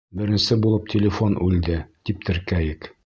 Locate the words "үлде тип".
1.49-2.27